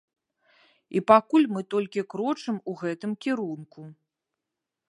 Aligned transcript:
І 0.99 1.01
пакуль 1.11 1.45
мы 1.57 1.61
толькі 1.75 2.03
крочым 2.13 2.57
у 2.73 2.75
гэтым 2.81 3.11
кірунку. 3.27 3.81